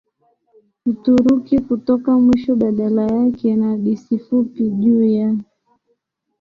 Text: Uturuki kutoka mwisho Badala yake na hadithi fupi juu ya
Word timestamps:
Uturuki 0.91 1.55
kutoka 1.67 2.09
mwisho 2.23 2.55
Badala 2.55 3.03
yake 3.15 3.55
na 3.55 3.67
hadithi 3.69 4.17
fupi 4.19 4.69
juu 4.69 5.03
ya 5.03 5.35